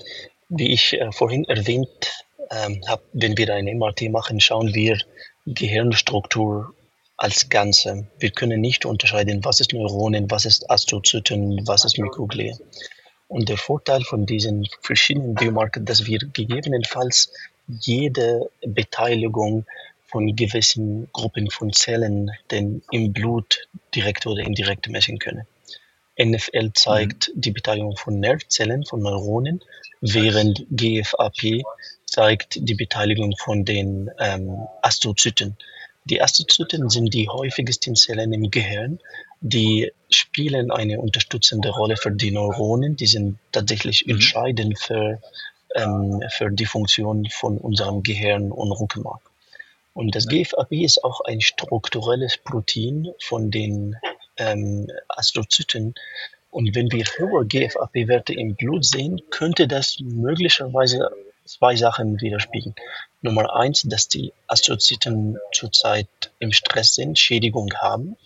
[0.50, 4.98] Wie ich äh, vorhin erwähnt ähm, habe, wenn wir ein MRT machen, schauen wir
[5.46, 6.74] Gehirnstruktur
[7.16, 8.07] als Ganze.
[8.18, 12.55] Wir können nicht unterscheiden, was ist Neuronen, was ist Astrozyten, was ist Mikroglia.
[13.29, 17.33] Und der Vorteil von diesen verschiedenen Biomarkern, dass wir gegebenenfalls
[17.66, 19.64] jede Beteiligung
[20.16, 25.46] von gewissen Gruppen von Zellen denn im Blut direkt oder indirekt messen können.
[26.18, 27.40] NFL zeigt mhm.
[27.42, 29.61] die Beteiligung von Nervzellen, von Neuronen,
[30.00, 31.64] während GFAP
[32.07, 35.59] zeigt die Beteiligung von den ähm, Astrozyten.
[36.07, 39.00] Die Astrozyten sind die häufigsten Zellen im Gehirn.
[39.42, 42.96] Die spielen eine unterstützende Rolle für die Neuronen.
[42.96, 44.12] Die sind tatsächlich mhm.
[44.12, 45.20] entscheidend für,
[45.74, 49.20] ähm, für die Funktion von unserem Gehirn und Rückenmark.
[49.96, 53.96] Und das GFAP ist auch ein strukturelles Protein von den
[54.37, 55.94] ähm, Astrozyten.
[56.50, 61.11] Und wenn wir hohe GFAP-Werte im Blut sehen, könnte das möglicherweise
[61.46, 62.74] zwei Sachen widerspiegeln.
[63.22, 66.09] Nummer eins, dass die Astrozyten zurzeit
[66.40, 68.18] im Stress sind, Schädigung haben,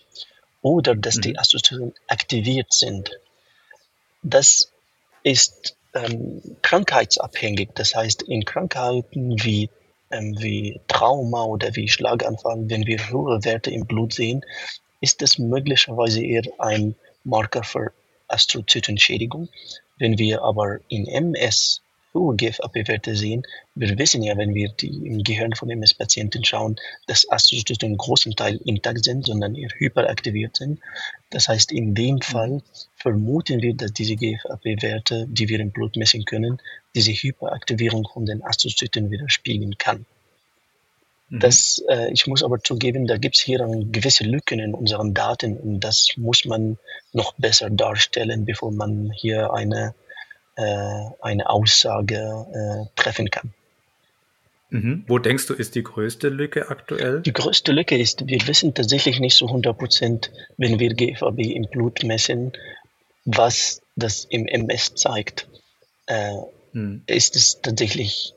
[0.63, 1.21] oder dass mhm.
[1.21, 3.13] die Astrozyten aktiviert sind.
[4.25, 4.73] Das
[5.23, 7.69] ist ähm, krankheitsabhängig.
[7.77, 9.71] Das heißt, in Krankheiten wie,
[10.11, 14.45] ähm, wie Trauma oder wie Schlaganfall, wenn wir hohe Werte im Blut sehen,
[15.01, 16.95] ist das möglicherweise eher ein
[17.25, 17.93] Marker für
[18.29, 19.49] Astrozytenschädigung.
[19.99, 23.45] Wenn wir aber in MS hohe GFAP-Werte sehen.
[23.75, 28.35] Wir wissen ja, wenn wir die im Gehirn von MS-Patienten schauen, dass Astrozyten im großen
[28.35, 30.81] Teil intakt sind, sondern eher hyperaktiviert sind.
[31.31, 32.23] Das heißt, in dem mhm.
[32.23, 32.63] Fall
[32.97, 36.59] vermuten wir, dass diese GFAP-Werte, die wir im Blut messen können,
[36.95, 40.05] diese Hyperaktivierung von den Astrozyten widerspiegeln kann.
[41.29, 41.39] Mhm.
[41.39, 43.59] Das, äh, ich muss aber zugeben, da gibt es hier
[43.93, 46.77] gewisse Lücken in unseren Daten und das muss man
[47.13, 49.95] noch besser darstellen, bevor man hier eine
[51.21, 53.53] eine Aussage äh, treffen kann.
[54.71, 55.05] Mhm.
[55.09, 57.21] Wo denkst du, ist die größte Lücke aktuell?
[57.23, 61.65] Die größte Lücke ist, wir wissen tatsächlich nicht so 100 Prozent, wenn wir GFAB im
[61.65, 62.53] Blut messen,
[63.25, 65.49] was das im MS zeigt.
[66.07, 66.37] Äh,
[66.73, 67.03] hm.
[67.07, 68.33] Ist es tatsächlich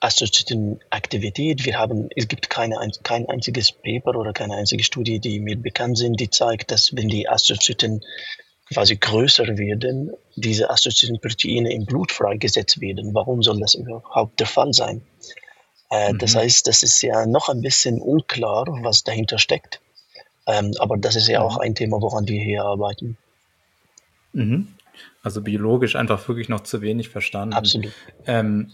[0.00, 1.64] Astrozytenaktivität?
[1.64, 5.98] Wir haben, es gibt keine, kein einziges Paper oder keine einzige Studie, die mir bekannt
[5.98, 8.04] sind, die zeigt, dass wenn die Astrozyten
[8.72, 13.14] quasi größer werden, diese assoziierten Proteine im Blut freigesetzt werden.
[13.14, 15.02] Warum soll das überhaupt der Fall sein?
[15.90, 16.18] Äh, mhm.
[16.18, 19.80] Das heißt, das ist ja noch ein bisschen unklar, was dahinter steckt.
[20.46, 21.62] Ähm, aber das ist ja auch mhm.
[21.62, 23.16] ein Thema, woran wir hier arbeiten.
[24.32, 24.68] Mhm.
[25.22, 27.54] Also biologisch einfach wirklich noch zu wenig verstanden.
[27.54, 27.92] Absolut.
[28.26, 28.72] Ähm,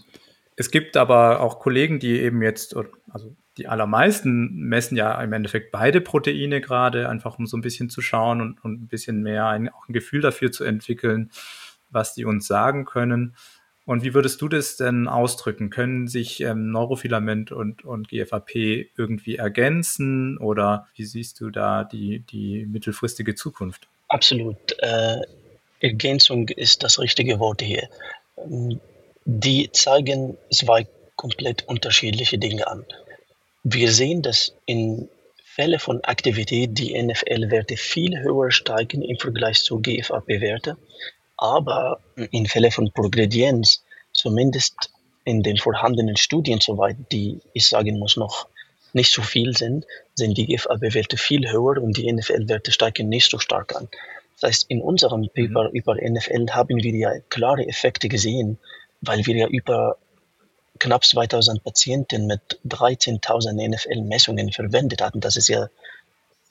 [0.55, 2.75] es gibt aber auch Kollegen, die eben jetzt,
[3.11, 7.89] also die allermeisten messen ja im Endeffekt beide Proteine gerade, einfach um so ein bisschen
[7.89, 11.31] zu schauen und, und ein bisschen mehr ein, auch ein Gefühl dafür zu entwickeln,
[11.89, 13.35] was die uns sagen können.
[13.85, 15.69] Und wie würdest du das denn ausdrücken?
[15.69, 18.55] Können sich ähm, Neurofilament und, und GFAP
[18.97, 23.87] irgendwie ergänzen oder wie siehst du da die, die mittelfristige Zukunft?
[24.07, 24.57] Absolut.
[24.79, 25.21] Äh,
[25.81, 27.87] Ergänzung ist das richtige Wort hier.
[29.27, 32.85] Die zeigen zwei komplett unterschiedliche Dinge an.
[33.63, 35.09] Wir sehen, dass in
[35.43, 40.77] Fällen von Aktivität die NFL-Werte viel höher steigen im Vergleich zu GFAP-Werte,
[41.37, 43.83] aber in Fällen von Progredienz,
[44.13, 44.91] zumindest
[45.23, 48.47] in den vorhandenen Studien, soweit die ich sagen muss, noch
[48.93, 53.39] nicht so viel sind, sind die GFAP-Werte viel höher und die NFL-Werte steigen nicht so
[53.39, 53.89] stark an.
[54.39, 58.59] Das heißt, in unserem Paper über NFL haben wir ja klare Effekte gesehen,
[59.01, 59.97] weil wir ja über
[60.79, 65.21] knapp 2000 Patienten mit 13.000 NFL-Messungen verwendet hatten.
[65.21, 65.69] Das ist ja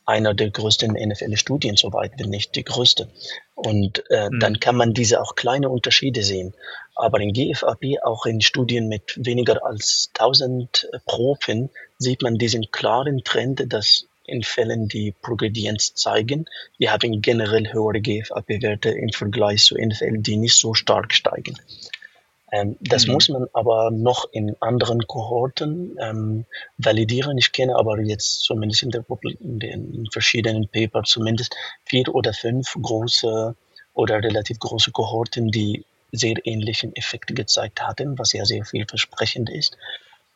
[0.07, 3.09] einer der größten NFL-Studien soweit, wenn nicht die größte.
[3.55, 4.41] Und äh, mhm.
[4.41, 6.55] dann kann man diese auch kleine Unterschiede sehen.
[6.95, 13.25] Aber in GFAP, auch in Studien mit weniger als 1000 Proben, sieht man diesen klaren
[13.25, 16.47] Trend, dass in Fällen, die Progredienz zeigen,
[16.79, 21.59] wir haben generell höhere GFAP-Werte im Vergleich zu NFL, die nicht so stark steigen.
[22.55, 23.15] Ähm, das mhm.
[23.15, 26.45] muss man aber noch in anderen Kohorten ähm,
[26.79, 27.37] validieren.
[27.37, 29.05] Ich kenne aber jetzt zumindest in, der,
[29.41, 33.57] in den verschiedenen Papers zumindest vier oder fünf große
[33.93, 39.77] oder relativ große Kohorten, die sehr ähnlichen Effekte gezeigt hatten, was ja sehr vielversprechend ist.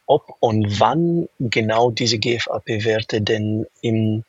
[0.07, 4.25] Ob und wann genau diese GFAP-Werte denn im,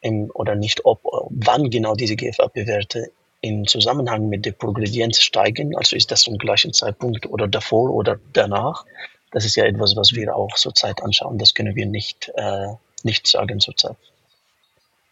[0.00, 5.96] im, oder nicht ob, wann genau diese GFAP-Werte in Zusammenhang mit der Progredienz steigen, also
[5.96, 8.84] ist das zum gleichen Zeitpunkt oder davor oder danach,
[9.30, 11.38] das ist ja etwas, was wir auch zurzeit anschauen.
[11.38, 12.68] Das können wir nicht, äh,
[13.02, 13.96] nicht sagen zurzeit.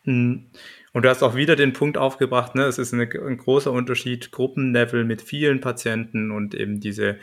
[0.04, 0.46] Hm.
[0.92, 2.64] Und du hast auch wieder den Punkt aufgebracht, ne?
[2.64, 7.18] es ist eine, ein großer Unterschied, Gruppenlevel mit vielen Patienten und eben diese,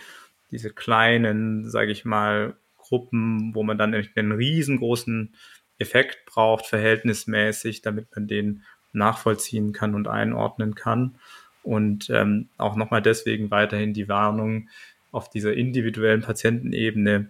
[0.52, 5.36] diese kleinen, sage ich mal, Gruppen, wo man dann einen riesengroßen
[5.80, 8.64] Effekt braucht, verhältnismäßig, damit man den
[8.96, 11.16] nachvollziehen kann und einordnen kann.
[11.64, 14.70] Und ähm, auch nochmal deswegen weiterhin die Warnung
[15.12, 17.30] auf dieser individuellen Patientenebene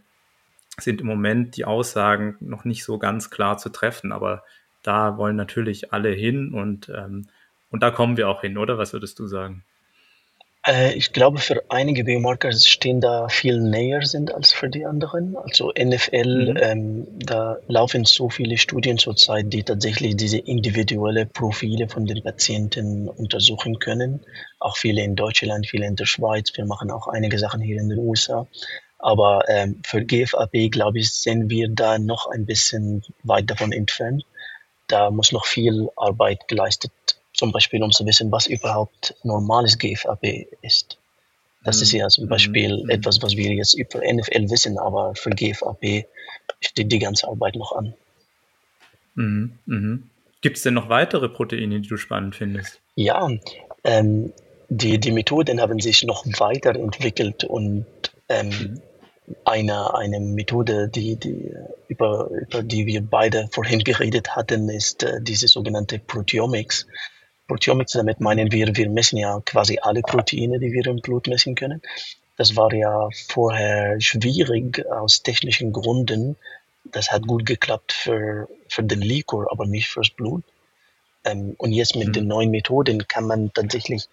[0.78, 4.44] sind im Moment die Aussagen noch nicht so ganz klar zu treffen, aber
[4.84, 7.28] da wollen natürlich alle hin und, ähm,
[7.72, 8.78] und da kommen wir auch hin, oder?
[8.78, 9.64] Was würdest du sagen?
[10.66, 15.36] Äh, ich glaube, für einige Biomarker stehen da viel näher sind als für die anderen.
[15.38, 16.58] Also NFL, mhm.
[16.62, 23.08] ähm, da laufen so viele Studien zurzeit, die tatsächlich diese individuelle Profile von den Patienten
[23.08, 24.26] untersuchen können.
[24.60, 26.52] Auch viele in Deutschland, viele in der Schweiz.
[26.56, 28.48] Wir machen auch einige Sachen hier in den USA.
[28.98, 34.24] Aber ähm, für GFAP, glaube ich, sind wir da noch ein bisschen weit davon entfernt.
[34.88, 36.92] Da muss noch viel Arbeit geleistet
[37.36, 40.98] zum Beispiel um zu wissen, was überhaupt normales GFAP ist.
[41.64, 41.84] Das mhm.
[41.84, 42.90] ist ja zum Beispiel mhm.
[42.90, 46.06] etwas, was wir jetzt über NFL wissen, aber für GFAP
[46.62, 47.94] steht die ganze Arbeit noch an.
[49.16, 49.58] Mhm.
[49.66, 50.10] Mhm.
[50.42, 52.80] Gibt es denn noch weitere Proteine, die du spannend findest?
[52.96, 53.28] Ja,
[53.84, 54.32] ähm,
[54.70, 57.86] die, die Methoden haben sich noch weiterentwickelt und
[58.30, 58.82] ähm, mhm.
[59.44, 61.52] eine, eine Methode, die, die,
[61.88, 66.86] über, über die wir beide vorhin geredet hatten, ist äh, diese sogenannte Proteomics.
[67.48, 71.56] Proteomics, damit meinen wir, wir messen ja quasi alle Proteine, die wir im Blut messen
[71.56, 71.82] können.
[72.38, 76.36] Das war ja vorher schwierig aus technischen Gründen.
[76.84, 80.44] Das hat gut geklappt für, für den Liquor, aber nicht fürs Blut.
[81.24, 82.14] Ähm, und jetzt mit mhm.
[82.14, 84.08] den neuen Methoden kann man tatsächlich,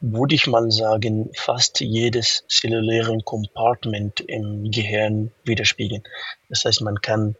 [0.00, 6.02] würde ich mal sagen, fast jedes zelluläre Compartment im Gehirn widerspiegeln.
[6.48, 7.36] Das heißt, man kann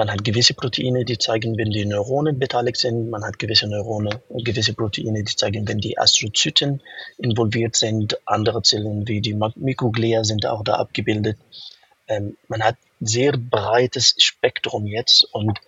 [0.00, 3.10] man hat gewisse Proteine, die zeigen, wenn die Neuronen beteiligt sind.
[3.10, 6.80] Man hat gewisse Neurone, gewisse Proteine, die zeigen, wenn die Astrozyten
[7.18, 8.16] involviert sind.
[8.24, 11.36] Andere Zellen wie die Mikroglia sind auch da abgebildet.
[12.08, 15.58] Ähm, man hat sehr breites Spektrum jetzt und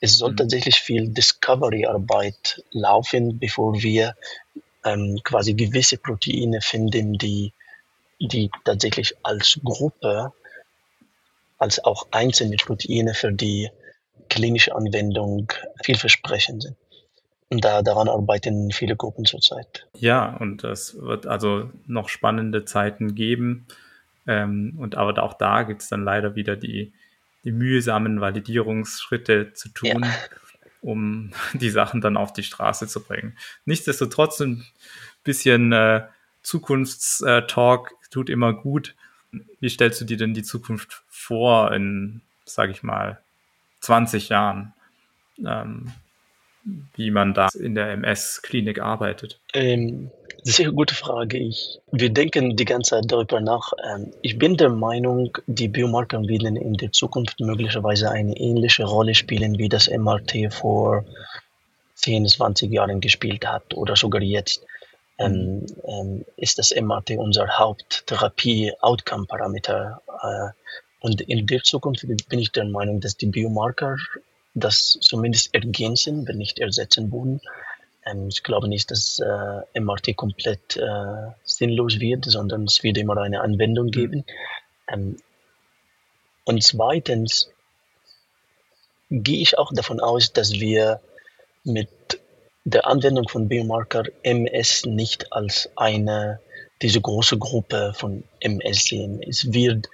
[0.00, 0.38] es soll mhm.
[0.38, 4.16] tatsächlich viel Discovery-Arbeit laufen, bevor wir
[4.84, 7.52] ähm, quasi gewisse Proteine finden, die,
[8.18, 10.32] die tatsächlich als Gruppe
[11.58, 13.70] als auch einzelne Proteine für die
[14.28, 16.76] klinische Anwendung vielversprechend sind.
[17.48, 19.86] Und da, daran arbeiten viele Gruppen zurzeit.
[19.96, 23.66] Ja, und es wird also noch spannende Zeiten geben.
[24.26, 26.92] Ähm, und aber auch da gibt es dann leider wieder die,
[27.44, 30.10] die mühsamen Validierungsschritte zu tun, ja.
[30.80, 33.36] um die Sachen dann auf die Straße zu bringen.
[33.64, 34.66] Nichtsdestotrotz ein
[35.22, 36.02] bisschen äh,
[36.42, 38.96] Zukunftstalk tut immer gut.
[39.60, 43.18] Wie stellst du dir denn die Zukunft vor in, sage ich mal,
[43.80, 44.72] 20 Jahren,
[45.38, 45.92] ähm,
[46.96, 49.38] wie man da in der MS-Klinik arbeitet?
[49.52, 50.10] Ähm,
[50.42, 51.38] sehr gute Frage.
[51.38, 53.72] Ich, wir denken die ganze Zeit darüber nach.
[53.84, 59.14] Ähm, ich bin der Meinung, die Biomarker werden in der Zukunft möglicherweise eine ähnliche Rolle
[59.14, 61.04] spielen, wie das MRT vor
[61.94, 64.64] 10, 20 Jahren gespielt hat oder sogar jetzt.
[65.18, 65.66] Ähm, mhm.
[65.84, 70.02] ähm, ist das MRT unser Haupttherapie-Outcome-Parameter.
[70.22, 70.48] Äh,
[71.00, 73.96] und in der Zukunft bin ich der Meinung, dass die Biomarker
[74.54, 77.40] das zumindest ergänzen, wenn nicht ersetzen würden.
[78.04, 83.16] Ähm, ich glaube nicht, dass äh, MRT komplett äh, sinnlos wird, sondern es wird immer
[83.18, 83.90] eine Anwendung mhm.
[83.90, 84.24] geben.
[84.88, 85.16] Ähm,
[86.44, 87.50] und zweitens
[89.10, 91.00] gehe ich auch davon aus, dass wir
[91.64, 91.88] mit
[92.66, 96.40] der Anwendung von Biomarker MS nicht als eine,
[96.82, 99.22] diese große Gruppe von MS sehen.
[99.22, 99.86] Es wird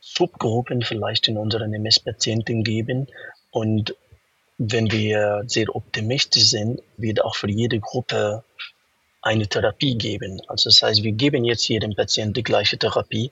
[0.00, 3.06] Subgruppen vielleicht in unseren MS-Patienten geben.
[3.52, 3.94] Und
[4.58, 8.42] wenn wir sehr optimistisch sind, wird auch für jede Gruppe
[9.22, 10.42] eine Therapie geben.
[10.48, 13.30] Also das heißt, wir geben jetzt jedem Patienten die gleiche Therapie.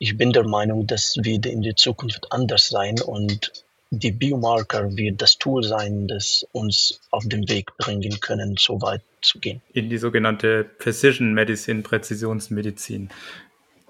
[0.00, 5.22] Ich bin der Meinung, das wird in der Zukunft anders sein und die Biomarker wird
[5.22, 9.62] das Tool sein, das uns auf den Weg bringen können, so weit zu gehen.
[9.72, 13.08] In die sogenannte Precision Medicine, Präzisionsmedizin.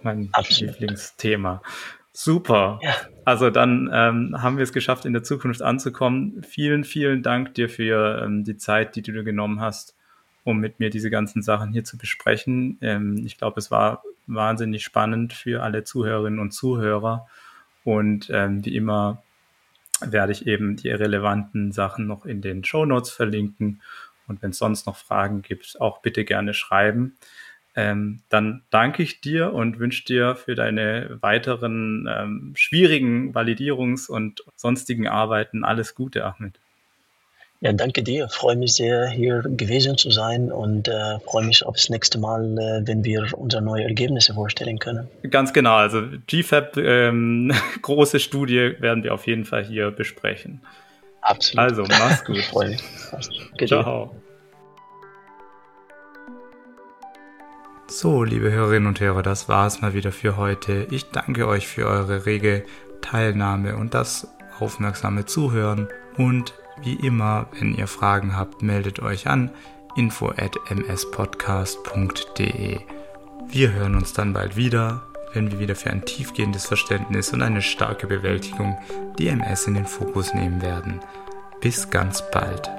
[0.03, 0.79] Mein Absolut.
[0.79, 1.63] Lieblingsthema.
[2.13, 2.79] Super.
[2.83, 2.95] Ja.
[3.25, 6.43] Also dann ähm, haben wir es geschafft, in der Zukunft anzukommen.
[6.43, 9.95] Vielen, vielen Dank dir für ähm, die Zeit, die du dir genommen hast,
[10.45, 12.79] um mit mir diese ganzen Sachen hier zu besprechen.
[12.81, 17.29] Ähm, ich glaube, es war wahnsinnig spannend für alle Zuhörerinnen und Zuhörer.
[17.85, 19.23] Und ähm, wie immer
[20.01, 23.81] werde ich eben die relevanten Sachen noch in den Show Notes verlinken.
[24.27, 27.17] Und wenn es sonst noch Fragen gibt, auch bitte gerne schreiben.
[27.75, 34.43] Ähm, dann danke ich dir und wünsche dir für deine weiteren ähm, schwierigen Validierungs- und
[34.57, 36.59] sonstigen Arbeiten alles Gute, Ahmed.
[37.61, 38.29] Ja, danke dir.
[38.29, 42.87] Freue mich sehr, hier gewesen zu sein und äh, freue mich aufs nächste Mal, äh,
[42.87, 45.09] wenn wir unsere neuen Ergebnisse vorstellen können.
[45.29, 45.75] Ganz genau.
[45.75, 47.53] Also GFAB, ähm,
[47.83, 50.61] große Studie werden wir auf jeden Fall hier besprechen.
[51.21, 51.59] Absolut.
[51.59, 52.39] Also, mach's gut.
[52.51, 53.67] freue mich.
[53.67, 54.15] Ciao.
[57.89, 60.87] So, liebe Hörerinnen und Hörer, das war es mal wieder für heute.
[60.93, 62.65] Ich danke euch für eure rege
[63.01, 64.29] Teilnahme und das
[64.61, 65.89] aufmerksame Zuhören.
[66.17, 69.51] Und wie immer, wenn ihr Fragen habt, meldet euch an
[69.97, 72.81] info at mspodcast.de.
[73.49, 75.03] Wir hören uns dann bald wieder,
[75.33, 78.79] wenn wir wieder für ein tiefgehendes Verständnis und eine starke Bewältigung
[79.18, 81.01] die MS in den Fokus nehmen werden.
[81.61, 82.70] Bis ganz bald.